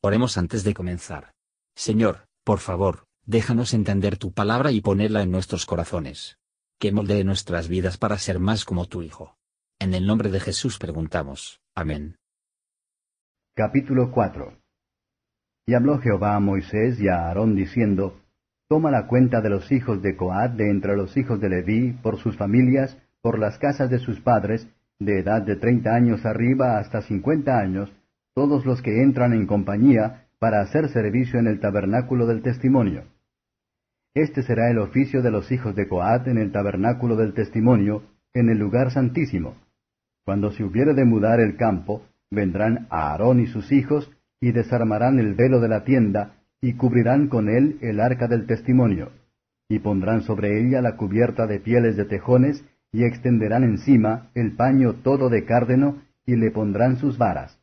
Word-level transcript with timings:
Oremos 0.00 0.38
antes 0.38 0.62
de 0.62 0.74
comenzar. 0.74 1.32
Señor, 1.74 2.28
por 2.44 2.60
favor, 2.60 3.06
déjanos 3.26 3.74
entender 3.74 4.16
tu 4.16 4.32
palabra 4.32 4.70
y 4.70 4.80
ponerla 4.80 5.22
en 5.22 5.32
nuestros 5.32 5.66
corazones. 5.66 6.38
Que 6.78 6.92
moldee 6.92 7.24
nuestras 7.24 7.66
vidas 7.66 7.98
para 7.98 8.16
ser 8.16 8.38
más 8.38 8.64
como 8.64 8.86
tu 8.86 9.02
Hijo. 9.02 9.36
En 9.80 9.94
el 9.94 10.06
nombre 10.06 10.30
de 10.30 10.38
Jesús 10.38 10.78
preguntamos. 10.78 11.60
Amén. 11.74 12.16
Capítulo 13.56 14.12
4 14.12 14.56
Y 15.66 15.74
habló 15.74 15.98
Jehová 15.98 16.36
a 16.36 16.40
Moisés 16.40 17.00
y 17.00 17.08
a 17.08 17.26
Aarón 17.26 17.56
diciendo, 17.56 18.20
Toma 18.68 18.92
la 18.92 19.08
cuenta 19.08 19.40
de 19.40 19.50
los 19.50 19.72
hijos 19.72 20.00
de 20.00 20.16
Coad 20.16 20.50
de 20.50 20.70
entre 20.70 20.96
los 20.96 21.16
hijos 21.16 21.40
de 21.40 21.48
Leví, 21.48 21.92
por 22.02 22.18
sus 22.18 22.36
familias, 22.36 22.96
por 23.20 23.40
las 23.40 23.58
casas 23.58 23.90
de 23.90 23.98
sus 23.98 24.20
padres, 24.20 24.68
de 25.00 25.18
edad 25.18 25.42
de 25.42 25.56
treinta 25.56 25.96
años 25.96 26.24
arriba 26.24 26.78
hasta 26.78 27.02
cincuenta 27.02 27.58
años, 27.58 27.90
todos 28.38 28.64
los 28.64 28.82
que 28.82 29.02
entran 29.02 29.32
en 29.32 29.48
compañía 29.48 30.28
para 30.38 30.60
hacer 30.60 30.90
servicio 30.90 31.40
en 31.40 31.48
el 31.48 31.58
tabernáculo 31.58 32.24
del 32.24 32.40
testimonio. 32.40 33.02
Este 34.14 34.44
será 34.44 34.70
el 34.70 34.78
oficio 34.78 35.22
de 35.22 35.32
los 35.32 35.50
hijos 35.50 35.74
de 35.74 35.88
Coat 35.88 36.28
en 36.28 36.38
el 36.38 36.52
tabernáculo 36.52 37.16
del 37.16 37.34
testimonio, 37.34 38.04
en 38.32 38.48
el 38.48 38.56
lugar 38.56 38.92
santísimo. 38.92 39.56
Cuando 40.24 40.52
se 40.52 40.62
hubiere 40.62 40.94
de 40.94 41.04
mudar 41.04 41.40
el 41.40 41.56
campo, 41.56 42.04
vendrán 42.30 42.86
Aarón 42.90 43.40
y 43.40 43.48
sus 43.48 43.72
hijos, 43.72 44.08
y 44.40 44.52
desarmarán 44.52 45.18
el 45.18 45.34
velo 45.34 45.58
de 45.58 45.70
la 45.70 45.82
tienda, 45.82 46.36
y 46.60 46.74
cubrirán 46.74 47.26
con 47.26 47.48
él 47.48 47.78
el 47.80 47.98
arca 47.98 48.28
del 48.28 48.46
testimonio, 48.46 49.10
y 49.68 49.80
pondrán 49.80 50.20
sobre 50.22 50.60
ella 50.60 50.80
la 50.80 50.94
cubierta 50.94 51.48
de 51.48 51.58
pieles 51.58 51.96
de 51.96 52.04
tejones, 52.04 52.64
y 52.92 53.02
extenderán 53.02 53.64
encima 53.64 54.30
el 54.36 54.54
paño 54.54 54.94
todo 55.02 55.28
de 55.28 55.44
cárdeno, 55.44 56.02
y 56.24 56.36
le 56.36 56.52
pondrán 56.52 56.98
sus 56.98 57.18
varas 57.18 57.57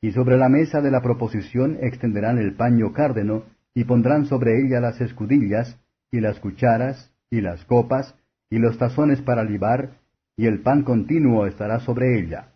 y 0.00 0.12
sobre 0.12 0.36
la 0.36 0.48
mesa 0.48 0.80
de 0.80 0.90
la 0.90 1.02
proposición 1.02 1.78
extenderán 1.80 2.38
el 2.38 2.54
paño 2.54 2.92
cárdeno, 2.92 3.44
y 3.74 3.84
pondrán 3.84 4.26
sobre 4.26 4.60
ella 4.60 4.80
las 4.80 5.00
escudillas, 5.00 5.78
y 6.10 6.20
las 6.20 6.38
cucharas, 6.40 7.12
y 7.30 7.40
las 7.40 7.64
copas, 7.64 8.14
y 8.50 8.58
los 8.58 8.78
tazones 8.78 9.20
para 9.22 9.44
libar, 9.44 9.98
y 10.36 10.46
el 10.46 10.62
pan 10.62 10.82
continuo 10.82 11.46
estará 11.46 11.80
sobre 11.80 12.18
ella. 12.18 12.52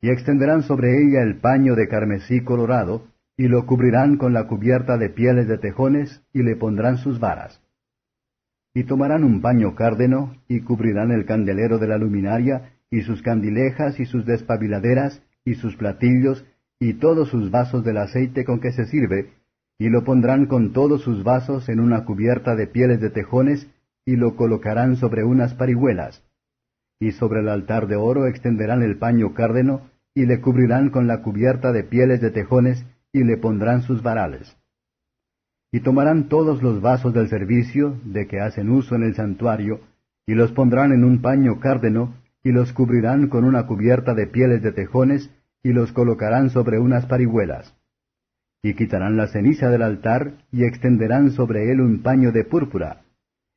Y 0.00 0.10
extenderán 0.10 0.62
sobre 0.62 1.02
ella 1.02 1.22
el 1.22 1.36
paño 1.36 1.74
de 1.74 1.88
carmesí 1.88 2.42
colorado, 2.42 3.06
y 3.36 3.48
lo 3.48 3.66
cubrirán 3.66 4.16
con 4.16 4.32
la 4.32 4.46
cubierta 4.46 4.96
de 4.96 5.10
pieles 5.10 5.48
de 5.48 5.58
tejones, 5.58 6.22
y 6.32 6.42
le 6.42 6.56
pondrán 6.56 6.98
sus 6.98 7.20
varas. 7.20 7.60
Y 8.74 8.84
tomarán 8.84 9.22
un 9.22 9.40
paño 9.40 9.74
cárdeno, 9.74 10.34
y 10.48 10.60
cubrirán 10.60 11.10
el 11.10 11.26
candelero 11.26 11.78
de 11.78 11.88
la 11.88 11.98
luminaria, 11.98 12.72
y 12.90 13.02
sus 13.02 13.22
candilejas, 13.22 14.00
y 14.00 14.06
sus 14.06 14.24
despabiladeras, 14.24 15.22
y 15.44 15.54
sus 15.54 15.76
platillos, 15.76 16.44
y 16.78 16.94
todos 16.94 17.28
sus 17.28 17.50
vasos 17.50 17.84
del 17.84 17.98
aceite 17.98 18.44
con 18.44 18.60
que 18.60 18.72
se 18.72 18.86
sirve, 18.86 19.32
y 19.78 19.88
lo 19.88 20.04
pondrán 20.04 20.46
con 20.46 20.72
todos 20.72 21.02
sus 21.02 21.24
vasos 21.24 21.68
en 21.68 21.80
una 21.80 22.04
cubierta 22.04 22.54
de 22.56 22.66
pieles 22.66 23.00
de 23.00 23.10
tejones, 23.10 23.68
y 24.06 24.16
lo 24.16 24.36
colocarán 24.36 24.96
sobre 24.96 25.24
unas 25.24 25.54
parihuelas. 25.54 26.22
Y 27.00 27.12
sobre 27.12 27.40
el 27.40 27.48
altar 27.48 27.86
de 27.86 27.96
oro 27.96 28.26
extenderán 28.26 28.82
el 28.82 28.98
paño 28.98 29.34
cárdeno, 29.34 29.90
y 30.14 30.26
le 30.26 30.40
cubrirán 30.40 30.90
con 30.90 31.06
la 31.06 31.22
cubierta 31.22 31.72
de 31.72 31.84
pieles 31.84 32.20
de 32.20 32.30
tejones, 32.30 32.86
y 33.12 33.24
le 33.24 33.36
pondrán 33.36 33.82
sus 33.82 34.02
varales. 34.02 34.56
Y 35.72 35.80
tomarán 35.80 36.28
todos 36.28 36.62
los 36.62 36.80
vasos 36.80 37.12
del 37.14 37.28
servicio, 37.28 37.98
de 38.04 38.26
que 38.28 38.40
hacen 38.40 38.70
uso 38.70 38.94
en 38.94 39.02
el 39.02 39.14
santuario, 39.14 39.80
y 40.26 40.34
los 40.34 40.52
pondrán 40.52 40.92
en 40.92 41.04
un 41.04 41.20
paño 41.20 41.58
cárdeno, 41.58 42.14
y 42.44 42.52
los 42.52 42.72
cubrirán 42.72 43.28
con 43.28 43.44
una 43.44 43.66
cubierta 43.66 44.14
de 44.14 44.26
pieles 44.26 44.62
de 44.62 44.72
tejones, 44.72 45.30
y 45.64 45.72
los 45.72 45.92
colocarán 45.92 46.50
sobre 46.50 46.78
unas 46.78 47.06
parihuelas. 47.06 47.74
Y 48.62 48.74
quitarán 48.74 49.16
la 49.16 49.26
ceniza 49.26 49.70
del 49.70 49.82
altar, 49.82 50.34
y 50.52 50.64
extenderán 50.64 51.32
sobre 51.32 51.72
él 51.72 51.80
un 51.80 52.02
paño 52.02 52.30
de 52.30 52.44
púrpura, 52.44 53.02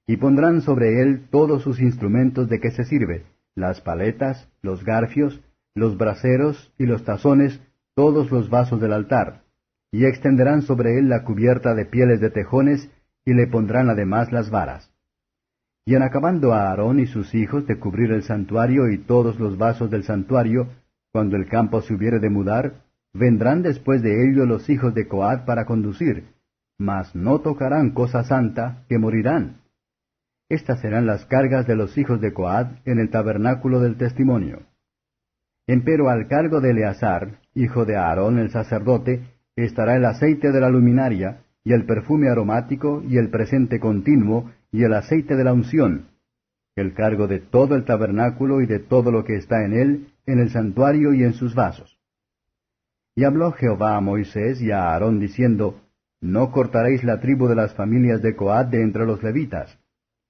y 0.08 0.16
pondrán 0.18 0.62
sobre 0.62 1.02
él 1.02 1.28
todos 1.30 1.62
sus 1.62 1.82
instrumentos 1.82 2.50
de 2.50 2.60
que 2.60 2.72
se 2.72 2.86
sirve, 2.86 3.26
las 3.56 3.82
paletas, 3.82 4.50
los 4.62 4.84
garfios, 4.86 5.42
los 5.76 5.98
braseros 5.98 6.74
y 6.80 6.86
los 6.86 7.04
tazones, 7.04 7.62
todos 7.94 8.32
los 8.32 8.50
vasos 8.50 8.80
del 8.80 8.94
altar, 8.94 9.42
y 9.92 10.06
extenderán 10.06 10.62
sobre 10.62 10.98
él 10.98 11.10
la 11.10 11.24
cubierta 11.24 11.76
de 11.76 11.86
pieles 11.86 12.22
de 12.22 12.30
tejones, 12.30 12.90
y 13.26 13.34
le 13.34 13.48
pondrán 13.48 13.90
además 13.90 14.32
las 14.32 14.50
varas. 14.50 14.90
Y 15.86 15.96
en 15.96 16.04
acabando 16.04 16.54
a 16.54 16.70
Aarón 16.70 17.00
y 17.00 17.08
sus 17.08 17.36
hijos 17.36 17.68
de 17.68 17.78
cubrir 17.78 18.12
el 18.12 18.24
santuario 18.24 18.90
y 18.90 18.98
todos 18.98 19.40
los 19.40 19.58
vasos 19.58 19.92
del 19.92 20.04
santuario, 20.04 20.70
cuando 21.18 21.36
el 21.36 21.48
campo 21.48 21.82
se 21.82 21.96
hubiere 21.96 22.20
de 22.20 22.30
mudar, 22.30 22.84
vendrán 23.12 23.64
después 23.64 24.04
de 24.04 24.24
ello 24.24 24.46
los 24.46 24.70
hijos 24.70 24.94
de 24.94 25.08
Coad 25.08 25.46
para 25.46 25.66
conducir, 25.66 26.26
mas 26.78 27.16
no 27.16 27.40
tocarán 27.40 27.90
cosa 27.90 28.24
santa, 28.24 28.86
que 28.88 29.00
morirán. 29.00 29.62
Estas 30.48 30.80
serán 30.80 31.08
las 31.08 31.26
cargas 31.26 31.66
de 31.66 31.76
los 31.76 31.98
hijos 31.98 32.22
de 32.22 32.34
Coad 32.34 32.68
en 32.86 33.00
el 33.00 33.10
tabernáculo 33.10 33.80
del 33.80 33.98
testimonio. 33.98 34.68
Empero 35.66 36.08
al 36.12 36.28
cargo 36.28 36.62
de 36.62 36.70
Eleazar, 36.70 37.40
hijo 37.56 37.86
de 37.86 37.96
Aarón 37.96 38.38
el 38.38 38.52
sacerdote, 38.52 39.24
estará 39.56 39.96
el 39.96 40.06
aceite 40.06 40.52
de 40.52 40.62
la 40.62 40.70
luminaria, 40.70 41.42
y 41.64 41.74
el 41.74 41.88
perfume 41.88 42.30
aromático, 42.30 43.02
y 43.10 43.18
el 43.18 43.32
presente 43.32 43.80
continuo, 43.80 44.52
y 44.72 44.84
el 44.84 44.94
aceite 44.94 45.36
de 45.36 45.44
la 45.44 45.54
unción, 45.54 46.10
el 46.78 46.94
cargo 46.94 47.28
de 47.28 47.40
todo 47.40 47.76
el 47.76 47.86
tabernáculo 47.86 48.62
y 48.62 48.68
de 48.68 48.80
todo 48.80 49.12
lo 49.12 49.24
que 49.26 49.36
está 49.36 49.66
en 49.66 49.74
él, 49.74 50.08
en 50.28 50.40
el 50.40 50.52
santuario 50.52 51.14
y 51.14 51.24
en 51.24 51.34
sus 51.34 51.56
vasos. 51.56 51.98
Y 53.16 53.24
habló 53.24 53.52
Jehová 53.52 53.98
a 53.98 54.02
Moisés 54.02 54.62
y 54.62 54.72
a 54.72 54.92
Aarón 54.92 55.20
diciendo, 55.20 55.82
No 56.22 56.52
cortaréis 56.52 57.04
la 57.04 57.20
tribu 57.20 57.48
de 57.48 57.56
las 57.56 57.74
familias 57.74 58.22
de 58.22 58.36
Coad 58.36 58.68
de 58.68 58.84
entre 58.84 59.08
los 59.08 59.24
levitas, 59.24 59.80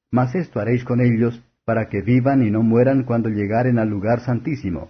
mas 0.09 0.35
esto 0.35 0.61
haréis 0.61 0.85
con 0.85 1.01
ellos, 1.01 1.43
para 1.65 1.89
que 1.89 2.01
vivan 2.01 2.41
y 2.43 2.49
no 2.49 2.63
mueran 2.63 3.03
cuando 3.03 3.27
llegaren 3.27 3.77
al 3.77 3.89
lugar 3.89 4.21
santísimo. 4.21 4.89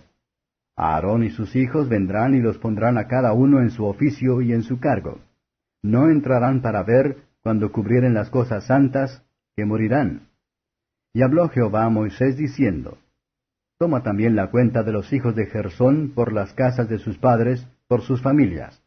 Aarón 0.75 1.23
y 1.23 1.31
sus 1.31 1.55
hijos 1.55 1.89
vendrán 1.89 2.35
y 2.35 2.39
los 2.39 2.59
pondrán 2.59 2.99
a 2.99 3.07
cada 3.07 3.33
uno 3.33 3.61
en 3.61 3.71
su 3.71 3.83
oficio 3.83 4.41
y 4.41 4.53
en 4.53 4.61
su 4.61 4.79
cargo. 4.79 5.21
No 5.81 6.07
entrarán 6.11 6.61
para 6.61 6.83
ver, 6.83 7.17
cuando 7.41 7.71
cubrieren 7.71 8.13
las 8.13 8.29
cosas 8.29 8.67
santas, 8.67 9.23
que 9.55 9.65
morirán. 9.65 10.26
Y 11.17 11.23
habló 11.23 11.49
Jehová 11.49 11.85
a 11.85 11.89
Moisés 11.89 12.37
diciendo, 12.37 12.99
Toma 13.79 14.03
también 14.03 14.35
la 14.35 14.51
cuenta 14.51 14.83
de 14.83 14.91
los 14.91 15.11
hijos 15.11 15.35
de 15.35 15.47
Gersón 15.47 16.11
por 16.13 16.31
las 16.31 16.53
casas 16.53 16.89
de 16.89 16.99
sus 16.99 17.17
padres, 17.17 17.67
por 17.87 18.03
sus 18.03 18.21
familias. 18.21 18.83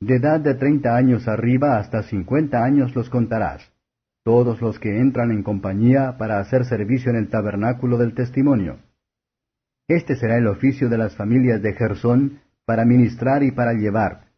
De 0.00 0.16
edad 0.16 0.40
de 0.40 0.54
treinta 0.54 0.96
años 0.96 1.28
arriba 1.28 1.76
hasta 1.76 2.04
cincuenta 2.04 2.64
años 2.64 2.96
los 2.96 3.10
contarás, 3.10 3.70
todos 4.24 4.62
los 4.62 4.78
que 4.78 4.98
entran 4.98 5.30
en 5.30 5.42
compañía 5.42 6.16
para 6.16 6.40
hacer 6.40 6.64
servicio 6.64 7.10
en 7.10 7.16
el 7.18 7.28
tabernáculo 7.28 7.98
del 7.98 8.14
testimonio. 8.14 8.78
Este 9.88 10.16
será 10.16 10.38
el 10.38 10.46
oficio 10.46 10.88
de 10.88 10.96
las 10.96 11.16
familias 11.16 11.60
de 11.60 11.74
Gersón 11.74 12.40
para 12.64 12.86
ministrar 12.86 13.42
y 13.42 13.50
para 13.50 13.74
llevar. 13.74 14.28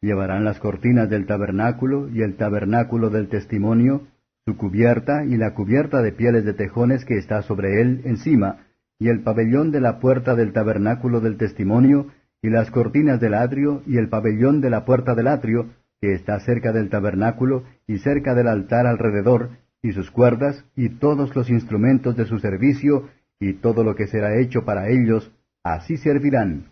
Llevarán 0.00 0.44
las 0.44 0.60
cortinas 0.60 1.10
del 1.10 1.26
tabernáculo 1.26 2.08
y 2.08 2.22
el 2.22 2.36
tabernáculo 2.36 3.10
del 3.10 3.28
testimonio, 3.28 4.06
su 4.46 4.56
cubierta 4.56 5.24
y 5.24 5.36
la 5.36 5.54
cubierta 5.54 6.02
de 6.02 6.12
pieles 6.12 6.44
de 6.44 6.54
tejones 6.54 7.04
que 7.04 7.18
está 7.18 7.42
sobre 7.42 7.80
él 7.80 8.02
encima, 8.04 8.66
y 8.96 9.08
el 9.08 9.22
pabellón 9.22 9.72
de 9.72 9.80
la 9.80 9.98
puerta 9.98 10.36
del 10.36 10.52
tabernáculo 10.52 11.20
del 11.20 11.36
testimonio, 11.36 12.06
y 12.40 12.50
las 12.50 12.70
cortinas 12.70 13.20
del 13.20 13.34
atrio, 13.34 13.82
y 13.86 13.96
el 13.96 14.08
pabellón 14.08 14.60
de 14.60 14.70
la 14.70 14.84
puerta 14.84 15.16
del 15.16 15.26
atrio, 15.26 15.70
que 16.00 16.12
está 16.12 16.38
cerca 16.38 16.72
del 16.72 16.90
tabernáculo, 16.90 17.64
y 17.88 17.98
cerca 17.98 18.36
del 18.36 18.46
altar 18.46 18.86
alrededor, 18.86 19.50
y 19.82 19.90
sus 19.92 20.12
cuerdas, 20.12 20.64
y 20.76 20.90
todos 20.90 21.34
los 21.34 21.50
instrumentos 21.50 22.16
de 22.16 22.26
su 22.26 22.38
servicio, 22.38 23.08
y 23.40 23.54
todo 23.54 23.82
lo 23.82 23.96
que 23.96 24.06
será 24.06 24.38
hecho 24.38 24.64
para 24.64 24.88
ellos, 24.88 25.32
así 25.64 25.96
servirán. 25.96 26.66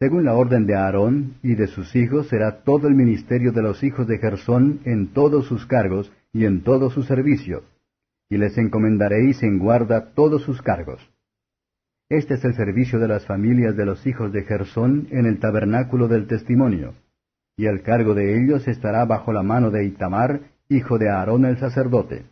Según 0.00 0.24
la 0.24 0.34
orden 0.34 0.66
de 0.66 0.74
Aarón 0.74 1.34
y 1.42 1.54
de 1.54 1.68
sus 1.68 1.94
hijos 1.94 2.28
será 2.28 2.64
todo 2.64 2.88
el 2.88 2.94
ministerio 2.94 3.52
de 3.52 3.62
los 3.62 3.82
hijos 3.84 4.06
de 4.08 4.18
Gersón 4.18 4.80
en 4.84 5.12
todos 5.14 5.46
sus 5.46 5.64
cargos, 5.64 6.12
y 6.36 6.44
en 6.44 6.62
todo 6.62 6.90
su 6.90 7.02
servicio, 7.02 7.62
y 8.28 8.36
les 8.36 8.58
encomendaréis 8.58 9.42
en 9.42 9.58
guarda 9.58 10.12
todos 10.12 10.42
sus 10.42 10.60
cargos. 10.60 11.00
Este 12.10 12.34
es 12.34 12.44
el 12.44 12.54
servicio 12.54 12.98
de 12.98 13.08
las 13.08 13.24
familias 13.24 13.74
de 13.74 13.86
los 13.86 14.06
hijos 14.06 14.34
de 14.34 14.42
Gersón 14.42 15.08
en 15.12 15.24
el 15.24 15.40
tabernáculo 15.40 16.08
del 16.08 16.26
testimonio, 16.26 16.92
y 17.56 17.64
el 17.64 17.82
cargo 17.82 18.12
de 18.14 18.38
ellos 18.38 18.68
estará 18.68 19.06
bajo 19.06 19.32
la 19.32 19.42
mano 19.42 19.70
de 19.70 19.86
Itamar, 19.86 20.42
hijo 20.68 20.98
de 20.98 21.08
Aarón 21.08 21.46
el 21.46 21.56
sacerdote. 21.56 22.26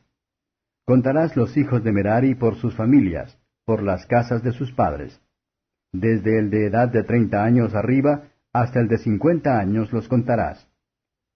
Contarás 0.84 1.34
los 1.34 1.56
hijos 1.56 1.82
de 1.82 1.92
Merari 1.92 2.34
por 2.34 2.56
sus 2.56 2.76
familias, 2.76 3.38
por 3.64 3.82
las 3.82 4.04
casas 4.04 4.42
de 4.42 4.52
sus 4.52 4.70
padres. 4.72 5.18
Desde 5.94 6.38
el 6.38 6.50
de 6.50 6.66
edad 6.66 6.90
de 6.90 7.04
treinta 7.04 7.42
años 7.42 7.74
arriba 7.74 8.24
hasta 8.52 8.80
el 8.80 8.88
de 8.88 8.98
cincuenta 8.98 9.58
años 9.58 9.90
los 9.94 10.08
contarás 10.08 10.68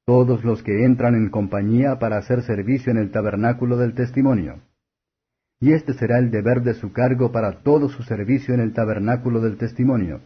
todos 0.08 0.42
los 0.42 0.62
que 0.62 0.86
entran 0.86 1.14
en 1.14 1.28
compañía 1.28 1.98
para 1.98 2.16
hacer 2.16 2.40
servicio 2.40 2.90
en 2.90 2.96
el 2.96 3.10
tabernáculo 3.10 3.76
del 3.76 3.92
testimonio. 3.92 4.62
Y 5.60 5.72
este 5.72 5.92
será 5.92 6.18
el 6.18 6.30
deber 6.30 6.62
de 6.62 6.72
su 6.72 6.94
cargo 6.94 7.30
para 7.30 7.60
todo 7.60 7.90
su 7.90 8.02
servicio 8.02 8.54
en 8.54 8.60
el 8.60 8.72
tabernáculo 8.72 9.42
del 9.42 9.58
testimonio, 9.58 10.22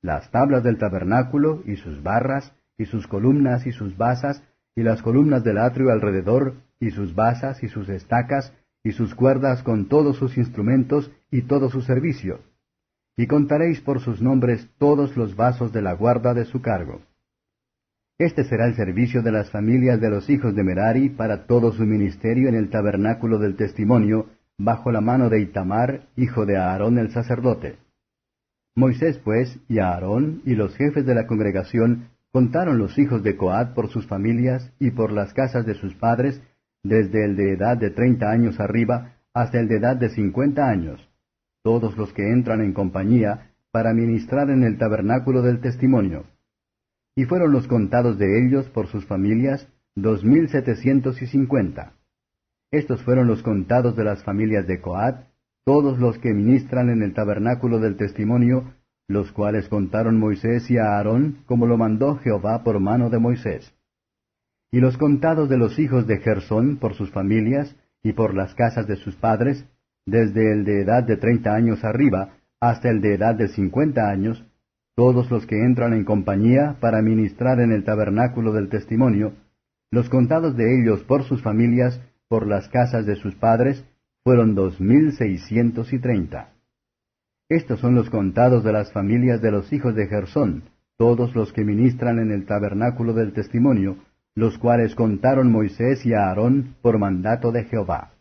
las 0.00 0.30
tablas 0.30 0.64
del 0.64 0.78
tabernáculo, 0.78 1.62
y 1.66 1.76
sus 1.76 2.02
barras, 2.02 2.54
y 2.78 2.86
sus 2.86 3.06
columnas, 3.06 3.66
y 3.66 3.72
sus 3.72 3.98
basas, 3.98 4.42
y 4.74 4.82
las 4.82 5.02
columnas 5.02 5.44
del 5.44 5.58
atrio 5.58 5.90
alrededor, 5.90 6.54
y 6.80 6.90
sus 6.90 7.14
basas, 7.14 7.62
y 7.62 7.68
sus 7.68 7.90
estacas, 7.90 8.54
y 8.82 8.92
sus 8.92 9.14
cuerdas 9.14 9.62
con 9.62 9.88
todos 9.88 10.16
sus 10.16 10.38
instrumentos, 10.38 11.12
y 11.30 11.42
todo 11.42 11.68
su 11.68 11.82
servicio. 11.82 12.40
Y 13.14 13.26
contaréis 13.26 13.82
por 13.82 14.00
sus 14.00 14.22
nombres 14.22 14.70
todos 14.78 15.18
los 15.18 15.36
vasos 15.36 15.70
de 15.70 15.82
la 15.82 15.92
guarda 15.92 16.32
de 16.32 16.46
su 16.46 16.62
cargo. 16.62 17.02
Este 18.18 18.42
será 18.42 18.66
el 18.66 18.74
servicio 18.74 19.22
de 19.22 19.30
las 19.30 19.48
familias 19.52 20.00
de 20.00 20.10
los 20.10 20.28
hijos 20.28 20.52
de 20.52 20.64
Merari 20.64 21.08
para 21.08 21.46
todo 21.46 21.70
su 21.70 21.84
ministerio 21.84 22.48
en 22.48 22.56
el 22.56 22.68
tabernáculo 22.68 23.38
del 23.38 23.54
testimonio, 23.54 24.26
bajo 24.58 24.90
la 24.90 25.00
mano 25.00 25.30
de 25.30 25.40
Itamar, 25.40 26.08
hijo 26.16 26.44
de 26.44 26.56
Aarón 26.56 26.98
el 26.98 27.12
sacerdote. 27.12 27.76
Moisés 28.74 29.20
pues 29.22 29.60
y 29.68 29.78
Aarón 29.78 30.42
y 30.44 30.56
los 30.56 30.74
jefes 30.74 31.06
de 31.06 31.14
la 31.14 31.28
congregación 31.28 32.08
contaron 32.32 32.78
los 32.78 32.98
hijos 32.98 33.22
de 33.22 33.36
Coat 33.36 33.72
por 33.72 33.88
sus 33.88 34.08
familias 34.08 34.72
y 34.80 34.90
por 34.90 35.12
las 35.12 35.32
casas 35.32 35.64
de 35.64 35.74
sus 35.74 35.94
padres, 35.94 36.42
desde 36.82 37.24
el 37.24 37.36
de 37.36 37.52
edad 37.52 37.76
de 37.76 37.90
treinta 37.90 38.32
años 38.32 38.58
arriba 38.58 39.12
hasta 39.32 39.60
el 39.60 39.68
de 39.68 39.76
edad 39.76 39.96
de 39.96 40.08
cincuenta 40.08 40.68
años, 40.68 41.08
todos 41.62 41.96
los 41.96 42.12
que 42.12 42.32
entran 42.32 42.62
en 42.62 42.72
compañía 42.72 43.52
para 43.70 43.94
ministrar 43.94 44.50
en 44.50 44.64
el 44.64 44.76
tabernáculo 44.76 45.42
del 45.42 45.60
testimonio. 45.60 46.24
Y 47.18 47.24
fueron 47.24 47.50
los 47.50 47.66
contados 47.66 48.16
de 48.16 48.46
ellos 48.46 48.68
por 48.68 48.86
sus 48.86 49.04
familias 49.04 49.68
dos 49.96 50.22
mil 50.22 50.48
setecientos 50.50 51.20
y 51.20 51.26
cincuenta. 51.26 51.94
Estos 52.70 53.02
fueron 53.02 53.26
los 53.26 53.42
contados 53.42 53.96
de 53.96 54.04
las 54.04 54.22
familias 54.22 54.68
de 54.68 54.80
Coat, 54.80 55.24
todos 55.64 55.98
los 55.98 56.16
que 56.18 56.32
ministran 56.32 56.90
en 56.90 57.02
el 57.02 57.14
tabernáculo 57.14 57.80
del 57.80 57.96
testimonio, 57.96 58.72
los 59.08 59.32
cuales 59.32 59.68
contaron 59.68 60.16
Moisés 60.16 60.70
y 60.70 60.78
Aarón, 60.78 61.38
como 61.46 61.66
lo 61.66 61.76
mandó 61.76 62.18
Jehová 62.18 62.62
por 62.62 62.78
mano 62.78 63.10
de 63.10 63.18
Moisés. 63.18 63.74
Y 64.70 64.78
los 64.78 64.96
contados 64.96 65.48
de 65.48 65.56
los 65.56 65.76
hijos 65.80 66.06
de 66.06 66.18
Gersón 66.18 66.76
por 66.76 66.94
sus 66.94 67.10
familias 67.10 67.74
y 68.00 68.12
por 68.12 68.32
las 68.32 68.54
casas 68.54 68.86
de 68.86 68.94
sus 68.94 69.16
padres, 69.16 69.66
desde 70.06 70.52
el 70.52 70.64
de 70.64 70.82
edad 70.82 71.02
de 71.02 71.16
treinta 71.16 71.56
años 71.56 71.82
arriba 71.82 72.36
hasta 72.60 72.88
el 72.90 73.00
de 73.00 73.14
edad 73.14 73.34
de 73.34 73.48
cincuenta 73.48 74.08
años, 74.08 74.44
todos 74.98 75.30
los 75.30 75.46
que 75.46 75.64
entran 75.64 75.92
en 75.92 76.02
compañía 76.02 76.76
para 76.80 77.02
ministrar 77.02 77.60
en 77.60 77.70
el 77.70 77.84
tabernáculo 77.84 78.52
del 78.52 78.68
testimonio, 78.68 79.32
los 79.92 80.08
contados 80.08 80.56
de 80.56 80.76
ellos 80.76 81.04
por 81.04 81.22
sus 81.22 81.40
familias 81.40 82.00
por 82.26 82.48
las 82.48 82.68
casas 82.68 83.06
de 83.06 83.14
sus 83.14 83.36
padres 83.36 83.84
fueron 84.24 84.56
dos 84.56 84.80
mil 84.80 85.12
seiscientos 85.12 85.92
y 85.92 86.00
treinta. 86.00 86.48
Estos 87.48 87.78
son 87.78 87.94
los 87.94 88.10
contados 88.10 88.64
de 88.64 88.72
las 88.72 88.90
familias 88.90 89.40
de 89.40 89.52
los 89.52 89.72
hijos 89.72 89.94
de 89.94 90.08
Gersón, 90.08 90.64
todos 90.96 91.32
los 91.36 91.52
que 91.52 91.64
ministran 91.64 92.18
en 92.18 92.32
el 92.32 92.44
tabernáculo 92.44 93.14
del 93.14 93.32
testimonio, 93.32 93.98
los 94.34 94.58
cuales 94.58 94.96
contaron 94.96 95.52
Moisés 95.52 96.04
y 96.06 96.14
Aarón 96.14 96.74
por 96.82 96.98
mandato 96.98 97.52
de 97.52 97.62
Jehová. 97.66 98.14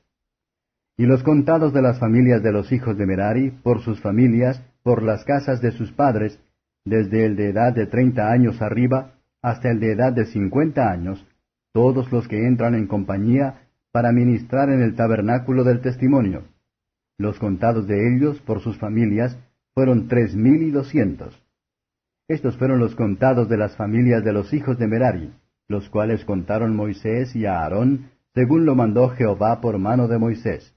Y 0.95 1.07
los 1.07 1.24
contados 1.24 1.74
de 1.74 1.81
las 1.81 2.00
familias 2.00 2.44
de 2.44 2.51
los 2.51 2.71
hijos 2.71 2.95
de 3.00 3.07
Merari, 3.07 3.50
por 3.50 3.81
sus 3.81 4.00
familias, 4.00 4.63
por 4.83 5.01
las 5.01 5.25
casas 5.25 5.59
de 5.59 5.71
sus 5.71 5.91
padres, 5.91 6.39
desde 6.89 7.25
el 7.25 7.36
de 7.36 7.50
edad 7.50 7.74
de 7.74 7.86
treinta 7.86 8.31
años 8.31 8.62
arriba 8.62 9.13
hasta 9.42 9.69
el 9.72 9.80
de 9.80 9.92
edad 9.92 10.13
de 10.13 10.25
cincuenta 10.25 10.92
años, 10.92 11.25
todos 11.74 12.12
los 12.12 12.28
que 12.28 12.48
entran 12.48 12.75
en 12.75 12.88
compañía 12.88 13.68
para 13.92 14.12
ministrar 14.12 14.69
en 14.69 14.81
el 14.81 14.95
tabernáculo 14.95 15.63
del 15.63 15.81
testimonio. 15.81 16.44
Los 17.18 17.39
contados 17.39 17.88
de 17.88 18.16
ellos 18.16 18.39
por 18.42 18.62
sus 18.62 18.78
familias 18.78 19.38
fueron 19.74 20.07
tres 20.07 20.36
mil 20.36 20.62
y 20.63 20.72
doscientos. 20.72 21.42
Estos 22.28 22.57
fueron 22.57 22.80
los 22.80 22.95
contados 22.95 23.48
de 23.48 23.57
las 23.57 23.75
familias 23.75 24.24
de 24.24 24.34
los 24.34 24.54
hijos 24.54 24.78
de 24.78 24.88
Merari, 24.88 25.34
los 25.68 25.89
cuales 25.89 26.25
contaron 26.25 26.75
Moisés 26.75 27.36
y 27.36 27.45
Aarón, 27.45 28.12
según 28.34 28.66
lo 28.66 28.75
mandó 28.75 29.10
Jehová 29.10 29.62
por 29.62 29.78
mano 29.78 30.07
de 30.07 30.18
Moisés. 30.18 30.76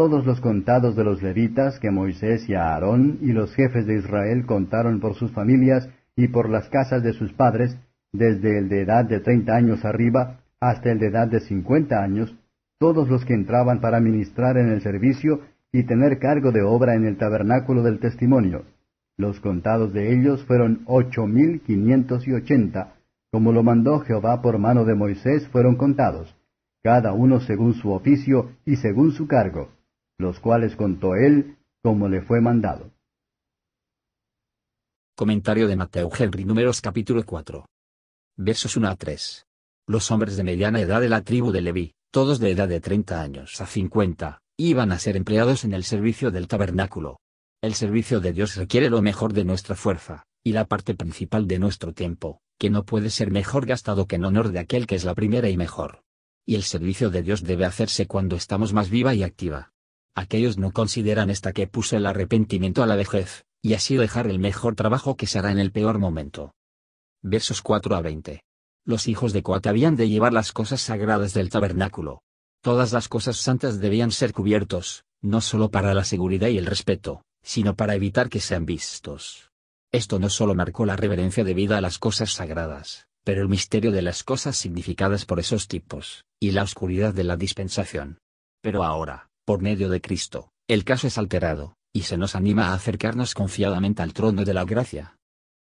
Todos 0.00 0.24
los 0.24 0.40
contados 0.40 0.96
de 0.96 1.04
los 1.04 1.22
levitas 1.22 1.78
que 1.78 1.90
Moisés 1.90 2.48
y 2.48 2.54
Aarón 2.54 3.18
y 3.20 3.32
los 3.32 3.54
jefes 3.54 3.84
de 3.84 3.98
Israel 3.98 4.46
contaron 4.46 4.98
por 4.98 5.14
sus 5.14 5.30
familias 5.32 5.90
y 6.16 6.28
por 6.28 6.48
las 6.48 6.70
casas 6.70 7.02
de 7.02 7.12
sus 7.12 7.34
padres, 7.34 7.76
desde 8.10 8.56
el 8.56 8.70
de 8.70 8.80
edad 8.80 9.04
de 9.04 9.20
treinta 9.20 9.56
años 9.56 9.84
arriba 9.84 10.40
hasta 10.58 10.90
el 10.90 11.00
de 11.00 11.08
edad 11.08 11.28
de 11.28 11.40
cincuenta 11.40 12.02
años, 12.02 12.34
todos 12.78 13.10
los 13.10 13.26
que 13.26 13.34
entraban 13.34 13.82
para 13.82 14.00
ministrar 14.00 14.56
en 14.56 14.70
el 14.70 14.80
servicio 14.80 15.42
y 15.70 15.82
tener 15.82 16.18
cargo 16.18 16.50
de 16.50 16.62
obra 16.62 16.94
en 16.94 17.04
el 17.04 17.18
tabernáculo 17.18 17.82
del 17.82 17.98
testimonio. 17.98 18.62
Los 19.18 19.38
contados 19.40 19.92
de 19.92 20.14
ellos 20.14 20.42
fueron 20.46 20.80
ocho 20.86 21.26
mil 21.26 21.60
quinientos 21.60 22.26
y 22.26 22.32
ochenta, 22.32 22.94
como 23.30 23.52
lo 23.52 23.62
mandó 23.62 24.00
Jehová 24.00 24.40
por 24.40 24.56
mano 24.58 24.86
de 24.86 24.94
Moisés 24.94 25.46
fueron 25.48 25.76
contados, 25.76 26.34
cada 26.82 27.12
uno 27.12 27.40
según 27.40 27.74
su 27.74 27.92
oficio 27.92 28.52
y 28.64 28.76
según 28.76 29.12
su 29.12 29.26
cargo, 29.26 29.68
los 30.20 30.40
cuales 30.40 30.76
contó 30.76 31.16
él 31.16 31.58
como 31.82 32.08
le 32.08 32.22
fue 32.22 32.40
mandado. 32.40 32.92
Comentario 35.16 35.66
de 35.66 35.76
Mateo 35.76 36.10
Henry 36.16 36.44
Números 36.44 36.80
capítulo 36.80 37.24
4. 37.24 37.66
Versos 38.36 38.76
1 38.76 38.88
a 38.88 38.96
3 38.96 39.46
los 39.90 40.12
hombres 40.12 40.36
de 40.36 40.44
mediana 40.44 40.80
edad 40.80 41.00
de 41.00 41.08
la 41.08 41.22
tribu 41.22 41.50
de 41.50 41.62
Leví, 41.62 41.94
todos 42.12 42.38
de 42.38 42.52
edad 42.52 42.68
de 42.68 42.78
30 42.78 43.20
años 43.20 43.60
a 43.60 43.66
50, 43.66 44.40
iban 44.56 44.92
a 44.92 45.00
ser 45.00 45.16
empleados 45.16 45.64
en 45.64 45.74
el 45.74 45.82
servicio 45.82 46.30
del 46.30 46.46
tabernáculo. 46.46 47.18
El 47.60 47.74
servicio 47.74 48.20
de 48.20 48.32
Dios 48.32 48.54
requiere 48.54 48.88
lo 48.88 49.02
mejor 49.02 49.32
de 49.32 49.44
nuestra 49.44 49.74
fuerza, 49.74 50.22
y 50.44 50.52
la 50.52 50.66
parte 50.66 50.94
principal 50.94 51.48
de 51.48 51.58
nuestro 51.58 51.92
tiempo, 51.92 52.40
que 52.56 52.70
no 52.70 52.84
puede 52.84 53.10
ser 53.10 53.32
mejor 53.32 53.66
gastado 53.66 54.06
que 54.06 54.14
en 54.14 54.26
honor 54.26 54.52
de 54.52 54.60
aquel 54.60 54.86
que 54.86 54.94
es 54.94 55.04
la 55.04 55.16
primera 55.16 55.48
y 55.48 55.56
mejor. 55.56 56.04
Y 56.46 56.54
el 56.54 56.62
servicio 56.62 57.10
de 57.10 57.24
Dios 57.24 57.42
debe 57.42 57.64
hacerse 57.64 58.06
cuando 58.06 58.36
estamos 58.36 58.72
más 58.72 58.90
viva 58.90 59.12
y 59.16 59.24
activa. 59.24 59.72
Aquellos 60.14 60.58
no 60.58 60.72
consideran 60.72 61.30
esta 61.30 61.52
que 61.52 61.66
puso 61.66 61.96
el 61.96 62.06
arrepentimiento 62.06 62.82
a 62.82 62.86
la 62.86 62.96
vejez, 62.96 63.44
y 63.62 63.74
así 63.74 63.96
dejar 63.96 64.26
el 64.26 64.38
mejor 64.38 64.74
trabajo 64.74 65.16
que 65.16 65.26
se 65.26 65.38
hará 65.38 65.52
en 65.52 65.58
el 65.58 65.72
peor 65.72 65.98
momento. 65.98 66.52
Versos 67.22 67.62
4 67.62 67.94
a 67.96 68.00
20 68.00 68.42
los 68.90 69.08
hijos 69.08 69.32
de 69.32 69.42
Coat 69.42 69.66
habían 69.66 69.96
de 69.96 70.08
llevar 70.08 70.32
las 70.32 70.52
cosas 70.52 70.80
sagradas 70.80 71.32
del 71.32 71.48
tabernáculo. 71.48 72.22
Todas 72.62 72.92
las 72.92 73.08
cosas 73.08 73.36
santas 73.36 73.80
debían 73.80 74.10
ser 74.10 74.32
cubiertos, 74.32 75.04
no 75.22 75.40
solo 75.40 75.70
para 75.70 75.94
la 75.94 76.04
seguridad 76.04 76.48
y 76.48 76.58
el 76.58 76.66
respeto, 76.66 77.22
sino 77.42 77.74
para 77.76 77.94
evitar 77.94 78.28
que 78.28 78.40
sean 78.40 78.66
vistos. 78.66 79.50
Esto 79.92 80.18
no 80.18 80.28
solo 80.28 80.54
marcó 80.54 80.86
la 80.86 80.96
reverencia 80.96 81.44
debida 81.44 81.78
a 81.78 81.80
las 81.80 81.98
cosas 81.98 82.32
sagradas, 82.32 83.06
pero 83.24 83.42
el 83.42 83.48
misterio 83.48 83.92
de 83.92 84.02
las 84.02 84.24
cosas 84.24 84.56
significadas 84.56 85.24
por 85.24 85.40
esos 85.40 85.68
tipos, 85.68 86.24
y 86.40 86.50
la 86.50 86.62
oscuridad 86.62 87.14
de 87.14 87.24
la 87.24 87.36
dispensación. 87.36 88.18
Pero 88.60 88.84
ahora, 88.84 89.29
por 89.50 89.62
medio 89.62 89.88
de 89.88 90.00
Cristo, 90.00 90.52
el 90.68 90.84
caso 90.84 91.08
es 91.08 91.18
alterado, 91.18 91.74
y 91.92 92.02
se 92.02 92.16
nos 92.16 92.36
anima 92.36 92.68
a 92.68 92.74
acercarnos 92.74 93.34
confiadamente 93.34 94.00
al 94.00 94.12
trono 94.12 94.44
de 94.44 94.54
la 94.54 94.64
gracia. 94.64 95.18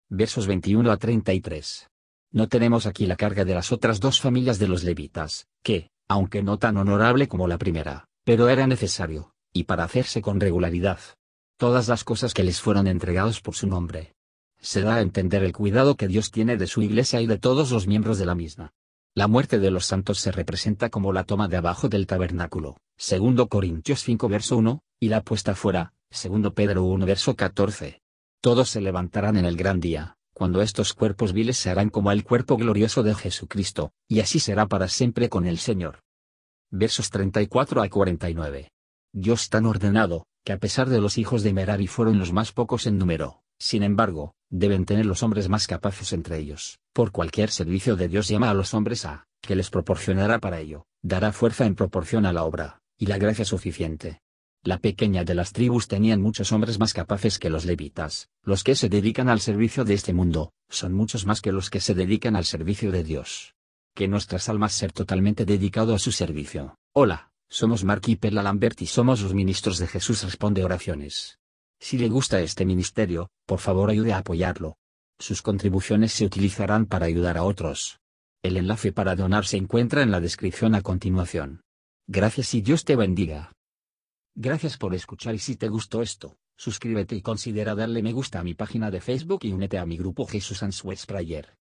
Versos 0.09 0.45
21 0.45 0.91
a 0.91 0.97
33. 0.97 1.87
No 2.33 2.49
tenemos 2.49 2.85
aquí 2.85 3.05
la 3.05 3.15
carga 3.15 3.45
de 3.45 3.53
las 3.53 3.71
otras 3.71 4.01
dos 4.01 4.19
familias 4.19 4.59
de 4.59 4.67
los 4.67 4.83
levitas, 4.83 5.47
que, 5.63 5.89
aunque 6.09 6.43
no 6.43 6.59
tan 6.59 6.75
honorable 6.75 7.29
como 7.29 7.47
la 7.47 7.57
primera, 7.57 8.09
pero 8.25 8.49
era 8.49 8.67
necesario, 8.67 9.31
y 9.53 9.63
para 9.63 9.85
hacerse 9.85 10.21
con 10.21 10.41
regularidad. 10.41 10.99
Todas 11.55 11.87
las 11.87 12.03
cosas 12.03 12.33
que 12.33 12.43
les 12.43 12.59
fueron 12.59 12.87
entregados 12.87 13.39
por 13.39 13.55
su 13.55 13.67
nombre. 13.67 14.11
Se 14.59 14.81
da 14.81 14.95
a 14.95 15.01
entender 15.01 15.45
el 15.45 15.53
cuidado 15.53 15.95
que 15.95 16.09
Dios 16.09 16.29
tiene 16.29 16.57
de 16.57 16.67
su 16.67 16.81
iglesia 16.81 17.21
y 17.21 17.25
de 17.25 17.39
todos 17.39 17.71
los 17.71 17.87
miembros 17.87 18.19
de 18.19 18.25
la 18.25 18.35
misma. 18.35 18.73
La 19.13 19.27
muerte 19.27 19.59
de 19.59 19.71
los 19.71 19.87
santos 19.87 20.19
se 20.19 20.31
representa 20.31 20.89
como 20.89 21.11
la 21.11 21.25
toma 21.25 21.49
de 21.49 21.57
abajo 21.57 21.89
del 21.89 22.07
tabernáculo, 22.07 22.77
segundo 22.95 23.49
Corintios 23.49 24.03
5 24.03 24.29
verso 24.29 24.55
1, 24.55 24.81
y 25.01 25.09
la 25.09 25.21
puesta 25.21 25.53
fuera, 25.53 25.91
segundo 26.09 26.53
Pedro 26.53 26.85
1 26.85 27.05
verso 27.05 27.35
14. 27.35 28.01
Todos 28.39 28.69
se 28.69 28.79
levantarán 28.79 29.35
en 29.35 29.43
el 29.43 29.57
gran 29.57 29.81
día, 29.81 30.15
cuando 30.33 30.61
estos 30.61 30.93
cuerpos 30.93 31.33
viles 31.33 31.57
se 31.57 31.69
harán 31.69 31.89
como 31.89 32.09
el 32.13 32.23
cuerpo 32.23 32.55
glorioso 32.55 33.03
de 33.03 33.13
Jesucristo, 33.13 33.91
y 34.07 34.21
así 34.21 34.39
será 34.39 34.67
para 34.67 34.87
siempre 34.87 35.27
con 35.27 35.45
el 35.45 35.57
Señor. 35.57 35.99
Versos 36.69 37.09
34 37.09 37.81
a 37.81 37.89
49. 37.89 38.71
Dios 39.11 39.49
tan 39.49 39.65
ordenado, 39.65 40.25
que 40.45 40.53
a 40.53 40.57
pesar 40.57 40.87
de 40.87 41.01
los 41.01 41.17
hijos 41.17 41.43
de 41.43 41.51
Merari 41.51 41.87
fueron 41.87 42.17
los 42.17 42.31
más 42.31 42.53
pocos 42.53 42.87
en 42.87 42.97
número, 42.97 43.41
sin 43.61 43.83
embargo, 43.83 44.33
deben 44.49 44.85
tener 44.85 45.05
los 45.05 45.21
hombres 45.21 45.47
más 45.47 45.67
capaces 45.67 46.13
entre 46.13 46.39
ellos. 46.39 46.79
Por 46.93 47.11
cualquier 47.11 47.51
servicio 47.51 47.95
de 47.95 48.07
Dios 48.07 48.27
llama 48.27 48.49
a 48.49 48.55
los 48.55 48.73
hombres 48.73 49.05
a, 49.05 49.27
que 49.39 49.55
les 49.55 49.69
proporcionará 49.69 50.39
para 50.39 50.59
ello, 50.59 50.87
dará 51.03 51.31
fuerza 51.31 51.67
en 51.67 51.75
proporción 51.75 52.25
a 52.25 52.33
la 52.33 52.43
obra, 52.43 52.81
y 52.97 53.05
la 53.05 53.19
gracia 53.19 53.45
suficiente. 53.45 54.19
La 54.63 54.79
pequeña 54.79 55.23
de 55.23 55.35
las 55.35 55.53
tribus 55.53 55.87
tenían 55.87 56.23
muchos 56.23 56.51
hombres 56.51 56.79
más 56.79 56.93
capaces 56.93 57.37
que 57.37 57.51
los 57.51 57.65
levitas, 57.65 58.29
los 58.43 58.63
que 58.63 58.73
se 58.73 58.89
dedican 58.89 59.29
al 59.29 59.39
servicio 59.39 59.85
de 59.85 59.93
este 59.93 60.11
mundo, 60.11 60.53
son 60.67 60.93
muchos 60.93 61.27
más 61.27 61.39
que 61.39 61.51
los 61.51 61.69
que 61.69 61.81
se 61.81 61.93
dedican 61.93 62.35
al 62.35 62.45
servicio 62.45 62.91
de 62.91 63.03
Dios. 63.03 63.53
Que 63.93 64.07
nuestras 64.07 64.49
almas 64.49 64.73
ser 64.73 64.91
totalmente 64.91 65.45
dedicado 65.45 65.93
a 65.93 65.99
su 65.99 66.11
servicio. 66.11 66.79
Hola, 66.93 67.31
somos 67.47 67.83
Mark 67.83 68.01
y 68.07 68.15
Perla 68.15 68.41
Lambert 68.41 68.81
y 68.81 68.87
somos 68.87 69.21
los 69.21 69.35
ministros 69.35 69.77
de 69.77 69.85
Jesús 69.85 70.23
Responde 70.23 70.63
Oraciones. 70.63 71.40
Si 71.81 71.97
le 71.97 72.09
gusta 72.09 72.39
este 72.39 72.63
ministerio, 72.63 73.29
por 73.47 73.59
favor 73.59 73.89
ayude 73.89 74.13
a 74.13 74.19
apoyarlo. 74.19 74.77
Sus 75.19 75.41
contribuciones 75.41 76.13
se 76.13 76.25
utilizarán 76.25 76.85
para 76.85 77.07
ayudar 77.07 77.37
a 77.37 77.43
otros. 77.43 77.99
El 78.43 78.57
enlace 78.57 78.91
para 78.91 79.15
donar 79.15 79.45
se 79.45 79.57
encuentra 79.57 80.03
en 80.03 80.11
la 80.11 80.19
descripción 80.19 80.75
a 80.75 80.81
continuación. 80.81 81.63
Gracias 82.07 82.53
y 82.53 82.61
Dios 82.61 82.85
te 82.85 82.95
bendiga. 82.95 83.51
Gracias 84.35 84.77
por 84.77 84.93
escuchar 84.93 85.33
y 85.33 85.39
si 85.39 85.55
te 85.55 85.69
gustó 85.69 86.03
esto, 86.03 86.37
suscríbete 86.55 87.15
y 87.15 87.21
considera 87.21 87.73
darle 87.73 88.03
me 88.03 88.13
gusta 88.13 88.39
a 88.39 88.43
mi 88.43 88.53
página 88.53 88.91
de 88.91 89.01
Facebook 89.01 89.39
y 89.43 89.51
únete 89.51 89.79
a 89.79 89.85
mi 89.85 89.97
grupo 89.97 90.27
Jesús 90.27 90.61
Answers 90.61 91.07
Prayer. 91.07 91.55